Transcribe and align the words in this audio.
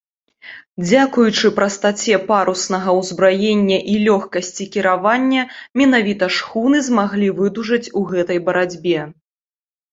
Дзякуючы 0.85 1.51
прастаце 1.59 2.15
паруснага 2.31 2.89
ўзбраення 3.01 3.79
і 3.93 3.99
лёгкасці 4.09 4.63
кіравання 4.77 5.41
менавіта 5.83 6.25
шхуны 6.39 6.77
змаглі 6.91 7.27
выдужаць 7.43 7.87
у 7.91 8.01
гэтай 8.11 8.45
барацьбе. 8.51 8.99